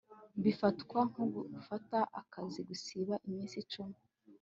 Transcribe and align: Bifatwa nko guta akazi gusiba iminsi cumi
Bifatwa 0.43 0.99
nko 1.09 1.23
guta 1.33 1.99
akazi 2.21 2.59
gusiba 2.69 3.13
iminsi 3.27 3.57
cumi 3.71 3.97